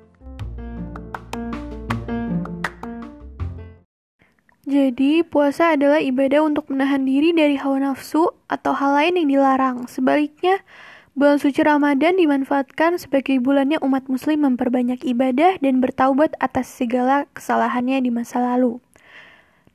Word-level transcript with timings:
Jadi, 4.67 5.23
puasa 5.23 5.79
adalah 5.79 6.03
ibadah 6.03 6.43
untuk 6.43 6.75
menahan 6.75 7.07
diri 7.07 7.31
dari 7.31 7.55
hawa 7.55 7.79
nafsu 7.81 8.35
atau 8.51 8.75
hal 8.75 8.99
lain 8.99 9.15
yang 9.23 9.29
dilarang. 9.39 9.87
Sebaliknya, 9.87 10.67
Bulan 11.17 11.41
suci 11.41 11.65
Ramadan 11.65 12.21
dimanfaatkan 12.21 13.01
sebagai 13.01 13.41
bulannya 13.41 13.81
umat 13.81 14.05
muslim 14.05 14.45
memperbanyak 14.45 15.01
ibadah 15.01 15.57
dan 15.65 15.81
bertaubat 15.81 16.37
atas 16.45 16.69
segala 16.69 17.25
kesalahannya 17.33 18.05
di 18.05 18.13
masa 18.13 18.37
lalu. 18.37 18.85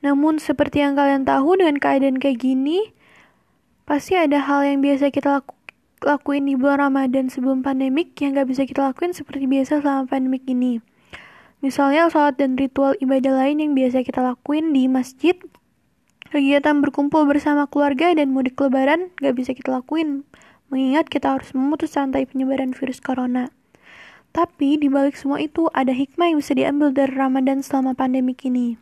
Namun 0.06 0.38
seperti 0.38 0.86
yang 0.86 0.94
kalian 0.94 1.26
tahu 1.26 1.58
dengan 1.58 1.82
keadaan 1.82 2.22
kayak 2.22 2.46
gini, 2.46 2.94
pasti 3.90 4.14
ada 4.14 4.38
hal 4.38 4.62
yang 4.62 4.86
biasa 4.86 5.10
kita 5.10 5.42
laku 5.42 5.58
lakuin 6.06 6.46
di 6.46 6.54
bulan 6.54 6.78
Ramadan 6.90 7.26
sebelum 7.26 7.66
pandemik 7.66 8.14
yang 8.22 8.38
gak 8.38 8.46
bisa 8.46 8.62
kita 8.62 8.94
lakuin 8.94 9.10
seperti 9.10 9.50
biasa 9.50 9.82
selama 9.82 10.06
pandemik 10.06 10.46
ini. 10.46 10.78
Misalnya 11.62 12.10
sholat 12.10 12.42
dan 12.42 12.58
ritual 12.58 12.98
ibadah 12.98 13.38
lain 13.38 13.62
yang 13.62 13.72
biasa 13.78 14.02
kita 14.02 14.18
lakuin 14.18 14.74
di 14.74 14.90
masjid, 14.90 15.38
kegiatan 16.34 16.82
berkumpul 16.82 17.22
bersama 17.22 17.70
keluarga 17.70 18.10
dan 18.18 18.34
mudik 18.34 18.58
lebaran 18.58 19.14
gak 19.22 19.38
bisa 19.38 19.54
kita 19.54 19.78
lakuin 19.78 20.26
mengingat 20.74 21.06
kita 21.06 21.38
harus 21.38 21.54
memutus 21.54 21.94
rantai 21.94 22.26
penyebaran 22.26 22.74
virus 22.74 22.98
corona. 22.98 23.54
Tapi 24.34 24.74
di 24.74 24.90
balik 24.90 25.14
semua 25.14 25.38
itu 25.38 25.70
ada 25.70 25.94
hikmah 25.94 26.34
yang 26.34 26.42
bisa 26.42 26.58
diambil 26.58 26.90
dari 26.90 27.14
Ramadan 27.14 27.62
selama 27.62 27.94
pandemi 27.94 28.34
ini. 28.42 28.81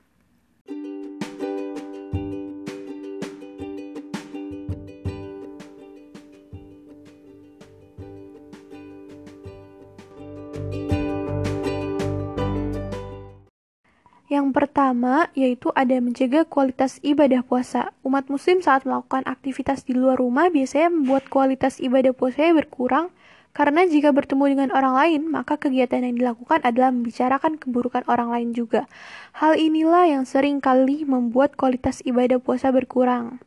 Yang 14.40 14.56
pertama 14.56 15.28
yaitu 15.36 15.68
ada 15.76 16.00
menjaga 16.00 16.48
kualitas 16.48 16.96
ibadah 17.04 17.44
puasa. 17.44 17.92
Umat 18.00 18.32
muslim 18.32 18.64
saat 18.64 18.88
melakukan 18.88 19.28
aktivitas 19.28 19.84
di 19.84 19.92
luar 19.92 20.16
rumah 20.16 20.48
biasanya 20.48 20.88
membuat 20.88 21.28
kualitas 21.28 21.76
ibadah 21.76 22.16
puasanya 22.16 22.64
berkurang 22.64 23.12
karena 23.52 23.84
jika 23.84 24.16
bertemu 24.16 24.56
dengan 24.56 24.70
orang 24.72 24.94
lain, 24.96 25.22
maka 25.28 25.60
kegiatan 25.60 26.06
yang 26.06 26.16
dilakukan 26.16 26.64
adalah 26.64 26.88
membicarakan 26.88 27.60
keburukan 27.60 28.06
orang 28.08 28.32
lain 28.32 28.50
juga. 28.56 28.88
Hal 29.36 29.60
inilah 29.60 30.08
yang 30.08 30.24
sering 30.24 30.64
kali 30.64 31.04
membuat 31.04 31.58
kualitas 31.60 32.00
ibadah 32.06 32.40
puasa 32.40 32.72
berkurang. 32.72 33.44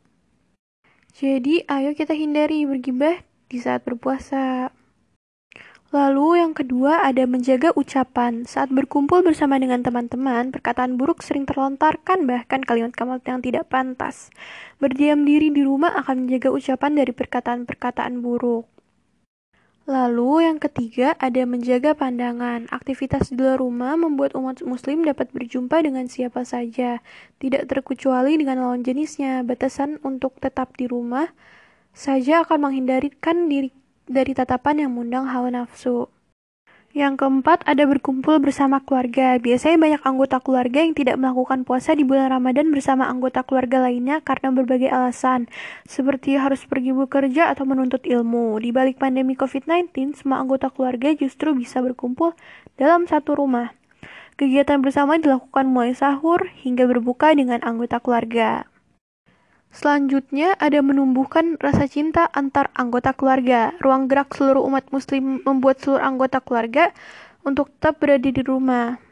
Jadi, 1.16 1.66
ayo 1.66 1.90
kita 1.98 2.14
hindari 2.14 2.68
bergibah 2.68 3.18
di 3.50 3.58
saat 3.58 3.82
berpuasa. 3.82 4.70
Lalu 5.94 6.42
yang 6.42 6.58
kedua 6.58 7.06
ada 7.06 7.22
menjaga 7.22 7.70
ucapan. 7.78 8.42
Saat 8.50 8.74
berkumpul 8.74 9.22
bersama 9.22 9.62
dengan 9.62 9.78
teman-teman, 9.78 10.50
perkataan 10.50 10.98
buruk 10.98 11.22
sering 11.22 11.46
terlontarkan 11.46 12.26
bahkan 12.26 12.66
kalimat-kalimat 12.66 13.22
yang 13.22 13.38
tidak 13.38 13.70
pantas. 13.70 14.34
Berdiam 14.82 15.22
diri 15.22 15.54
di 15.54 15.62
rumah 15.62 15.94
akan 16.02 16.26
menjaga 16.26 16.50
ucapan 16.50 16.98
dari 16.98 17.14
perkataan-perkataan 17.14 18.26
buruk. 18.26 18.66
Lalu 19.86 20.50
yang 20.50 20.58
ketiga 20.58 21.14
ada 21.14 21.46
menjaga 21.46 21.94
pandangan. 21.94 22.66
Aktivitas 22.74 23.30
di 23.30 23.38
luar 23.38 23.62
rumah 23.62 23.94
membuat 23.94 24.34
umat 24.34 24.66
muslim 24.66 25.06
dapat 25.06 25.30
berjumpa 25.30 25.78
dengan 25.78 26.10
siapa 26.10 26.42
saja, 26.42 27.06
tidak 27.38 27.70
terkecuali 27.70 28.34
dengan 28.34 28.66
lawan 28.66 28.82
jenisnya. 28.82 29.46
Batasan 29.46 30.02
untuk 30.02 30.42
tetap 30.42 30.74
di 30.74 30.90
rumah 30.90 31.30
saja 31.94 32.42
akan 32.42 32.66
menghindarkan 32.66 33.46
diri 33.46 33.83
dari 34.04 34.36
tatapan 34.36 34.86
yang 34.86 34.90
mengundang 34.92 35.28
hawa 35.28 35.50
nafsu. 35.50 36.08
Yang 36.94 37.26
keempat, 37.26 37.66
ada 37.66 37.90
berkumpul 37.90 38.38
bersama 38.38 38.78
keluarga. 38.78 39.34
Biasanya 39.42 39.82
banyak 39.82 40.02
anggota 40.06 40.38
keluarga 40.38 40.78
yang 40.78 40.94
tidak 40.94 41.18
melakukan 41.18 41.66
puasa 41.66 41.90
di 41.90 42.06
bulan 42.06 42.30
Ramadan 42.30 42.70
bersama 42.70 43.10
anggota 43.10 43.42
keluarga 43.42 43.82
lainnya 43.82 44.22
karena 44.22 44.54
berbagai 44.54 44.94
alasan, 44.94 45.50
seperti 45.90 46.38
harus 46.38 46.62
pergi 46.62 46.94
bekerja 46.94 47.50
atau 47.50 47.66
menuntut 47.66 48.06
ilmu. 48.06 48.62
Di 48.62 48.70
balik 48.70 49.02
pandemi 49.02 49.34
COVID-19, 49.34 50.22
semua 50.22 50.38
anggota 50.38 50.70
keluarga 50.70 51.10
justru 51.18 51.50
bisa 51.58 51.82
berkumpul 51.82 52.38
dalam 52.78 53.10
satu 53.10 53.42
rumah. 53.42 53.74
Kegiatan 54.38 54.78
bersama 54.78 55.18
dilakukan 55.18 55.66
mulai 55.66 55.98
sahur 55.98 56.46
hingga 56.62 56.86
berbuka 56.86 57.34
dengan 57.34 57.58
anggota 57.66 57.98
keluarga. 57.98 58.70
Selanjutnya 59.74 60.54
ada 60.62 60.78
menumbuhkan 60.86 61.58
rasa 61.58 61.90
cinta 61.90 62.30
antar 62.30 62.70
anggota 62.78 63.10
keluarga. 63.10 63.74
Ruang 63.82 64.06
gerak 64.06 64.30
seluruh 64.30 64.62
umat 64.70 64.86
muslim 64.94 65.42
membuat 65.42 65.82
seluruh 65.82 65.98
anggota 65.98 66.38
keluarga 66.38 66.94
untuk 67.42 67.74
tetap 67.74 67.98
berada 67.98 68.30
di 68.30 68.38
rumah. 68.38 69.02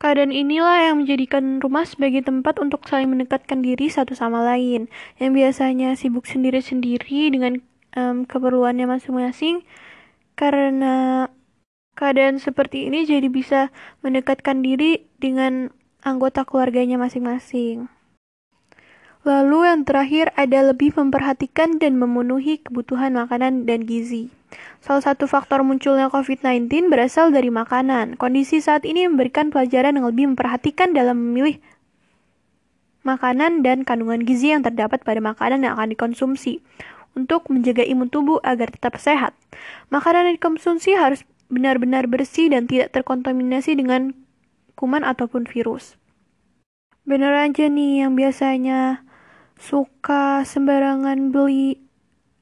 Keadaan 0.00 0.32
inilah 0.32 0.88
yang 0.88 1.04
menjadikan 1.04 1.60
rumah 1.60 1.84
sebagai 1.84 2.24
tempat 2.24 2.56
untuk 2.56 2.88
saling 2.88 3.12
mendekatkan 3.12 3.60
diri 3.60 3.92
satu 3.92 4.16
sama 4.16 4.40
lain. 4.48 4.88
Yang 5.20 5.30
biasanya 5.44 5.92
sibuk 5.92 6.24
sendiri-sendiri 6.24 7.36
dengan 7.36 7.60
um, 7.92 8.24
keperluannya 8.24 8.88
masing-masing. 8.88 9.60
Karena 10.40 11.28
keadaan 12.00 12.40
seperti 12.40 12.88
ini 12.88 13.04
jadi 13.04 13.28
bisa 13.28 13.68
mendekatkan 14.00 14.64
diri 14.64 15.04
dengan 15.20 15.68
anggota 16.00 16.48
keluarganya 16.48 16.96
masing-masing. 16.96 17.92
Lalu 19.26 19.66
yang 19.66 19.82
terakhir 19.82 20.30
ada 20.38 20.70
lebih 20.70 20.94
memperhatikan 20.94 21.82
dan 21.82 21.98
memenuhi 21.98 22.62
kebutuhan 22.62 23.10
makanan 23.10 23.66
dan 23.66 23.82
gizi. 23.82 24.30
Salah 24.78 25.02
satu 25.02 25.26
faktor 25.26 25.66
munculnya 25.66 26.06
COVID-19 26.14 26.70
berasal 26.86 27.34
dari 27.34 27.50
makanan. 27.50 28.14
Kondisi 28.22 28.62
saat 28.62 28.86
ini 28.86 29.02
memberikan 29.10 29.50
pelajaran 29.50 29.98
yang 29.98 30.06
lebih 30.06 30.30
memperhatikan 30.30 30.94
dalam 30.94 31.18
memilih 31.18 31.58
makanan 33.02 33.66
dan 33.66 33.82
kandungan 33.82 34.22
gizi 34.22 34.54
yang 34.54 34.62
terdapat 34.62 35.02
pada 35.02 35.18
makanan 35.18 35.66
yang 35.66 35.74
akan 35.74 35.90
dikonsumsi 35.90 36.62
untuk 37.18 37.50
menjaga 37.50 37.82
imun 37.82 38.06
tubuh 38.06 38.38
agar 38.46 38.70
tetap 38.70 38.94
sehat. 39.02 39.34
Makanan 39.90 40.30
yang 40.30 40.36
dikonsumsi 40.38 40.94
harus 40.94 41.26
benar-benar 41.50 42.06
bersih 42.06 42.46
dan 42.46 42.70
tidak 42.70 42.94
terkontaminasi 42.94 43.74
dengan 43.74 44.14
kuman 44.78 45.02
ataupun 45.02 45.50
virus. 45.50 45.98
Benar 47.02 47.50
aja 47.50 47.66
nih 47.70 48.06
yang 48.06 48.14
biasanya 48.14 49.05
suka 49.56 50.44
sembarangan 50.44 51.32
beli 51.32 51.80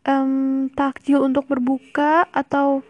um, 0.05 0.67
takjil 0.75 1.23
untuk 1.23 1.47
berbuka 1.47 2.27
atau 2.35 2.83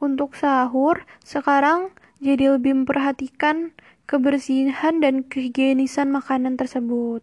untuk 0.00 0.32
sahur, 0.32 1.04
sekarang 1.20 1.92
jadi 2.22 2.56
lebih 2.56 2.84
memperhatikan 2.84 3.76
kebersihan 4.08 5.02
dan 5.02 5.26
kehigienisan 5.26 6.08
makanan 6.08 6.56
tersebut. 6.56 7.20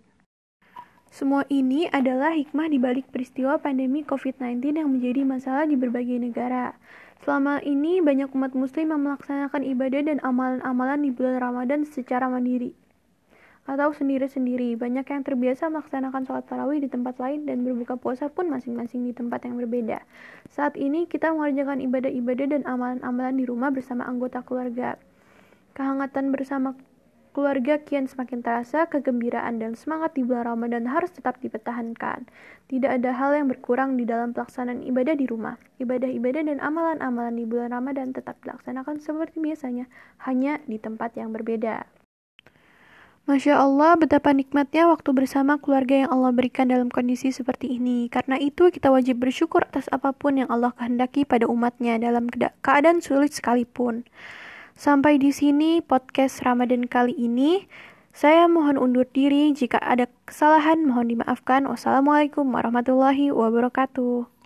Semua 1.10 1.48
ini 1.50 1.90
adalah 1.90 2.38
hikmah 2.38 2.70
di 2.70 2.78
balik 2.78 3.10
peristiwa 3.10 3.58
pandemi 3.58 4.06
COVID-19 4.06 4.78
yang 4.78 4.90
menjadi 4.94 5.26
masalah 5.26 5.66
di 5.66 5.74
berbagai 5.74 6.22
negara. 6.22 6.78
Selama 7.26 7.58
ini 7.66 8.04
banyak 8.06 8.30
umat 8.38 8.54
muslim 8.54 8.94
yang 8.94 9.02
melaksanakan 9.02 9.66
ibadah 9.66 10.02
dan 10.06 10.22
amalan-amalan 10.22 11.02
di 11.02 11.10
bulan 11.10 11.42
Ramadan 11.42 11.82
secara 11.90 12.30
mandiri 12.30 12.78
atau 13.68 13.92
sendiri-sendiri. 13.92 14.80
Banyak 14.80 15.04
yang 15.04 15.22
terbiasa 15.28 15.68
melaksanakan 15.68 16.24
sholat 16.24 16.48
tarawih 16.48 16.80
di 16.80 16.88
tempat 16.88 17.20
lain 17.20 17.44
dan 17.44 17.68
berbuka 17.68 18.00
puasa 18.00 18.32
pun 18.32 18.48
masing-masing 18.48 19.04
di 19.04 19.12
tempat 19.12 19.44
yang 19.44 19.60
berbeda. 19.60 20.02
Saat 20.48 20.80
ini 20.80 21.06
kita 21.06 21.36
mengerjakan 21.36 21.84
ibadah-ibadah 21.84 22.48
dan 22.48 22.64
amalan-amalan 22.64 23.36
di 23.36 23.46
rumah 23.46 23.70
bersama 23.70 24.08
anggota 24.08 24.40
keluarga. 24.42 24.96
Kehangatan 25.76 26.32
bersama 26.34 26.74
keluarga 27.38 27.78
kian 27.78 28.10
semakin 28.10 28.42
terasa, 28.42 28.90
kegembiraan 28.90 29.62
dan 29.62 29.78
semangat 29.78 30.18
di 30.18 30.26
bulan 30.26 30.58
Ramadan 30.58 30.90
harus 30.90 31.14
tetap 31.14 31.38
dipertahankan. 31.38 32.26
Tidak 32.66 32.90
ada 32.90 33.14
hal 33.14 33.38
yang 33.38 33.46
berkurang 33.46 33.94
di 33.94 34.10
dalam 34.10 34.34
pelaksanaan 34.34 34.82
ibadah 34.82 35.14
di 35.14 35.30
rumah. 35.30 35.62
Ibadah-ibadah 35.78 36.50
dan 36.50 36.58
amalan-amalan 36.58 37.38
di 37.38 37.46
bulan 37.46 37.78
Ramadan 37.78 38.10
tetap 38.10 38.42
dilaksanakan 38.42 38.98
seperti 38.98 39.38
biasanya, 39.38 39.86
hanya 40.26 40.58
di 40.66 40.82
tempat 40.82 41.14
yang 41.14 41.30
berbeda. 41.30 41.86
Masya 43.28 43.60
Allah, 43.60 44.00
betapa 44.00 44.32
nikmatnya 44.32 44.88
waktu 44.88 45.12
bersama 45.12 45.60
keluarga 45.60 46.08
yang 46.08 46.16
Allah 46.16 46.32
berikan 46.32 46.72
dalam 46.72 46.88
kondisi 46.88 47.36
seperti 47.36 47.76
ini. 47.76 48.08
Karena 48.08 48.40
itu, 48.40 48.72
kita 48.72 48.88
wajib 48.88 49.20
bersyukur 49.20 49.68
atas 49.68 49.92
apa 49.92 50.16
pun 50.16 50.40
yang 50.40 50.48
Allah 50.48 50.72
kehendaki 50.72 51.28
pada 51.28 51.44
umatnya 51.44 52.00
dalam 52.00 52.32
keadaan 52.64 53.04
sulit 53.04 53.36
sekalipun. 53.36 54.08
Sampai 54.80 55.20
di 55.20 55.36
sini 55.36 55.84
podcast 55.84 56.40
Ramadan 56.48 56.88
kali 56.88 57.12
ini. 57.20 57.68
Saya 58.16 58.48
mohon 58.48 58.80
undur 58.80 59.04
diri. 59.12 59.52
Jika 59.52 59.76
ada 59.76 60.08
kesalahan, 60.24 60.88
mohon 60.88 61.12
dimaafkan. 61.12 61.68
Wassalamualaikum 61.68 62.48
warahmatullahi 62.48 63.36
wabarakatuh. 63.36 64.32